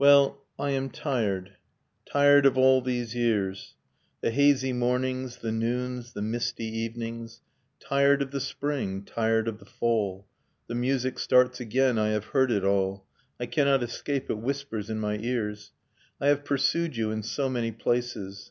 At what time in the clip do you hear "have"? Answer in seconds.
12.08-12.24, 16.26-16.44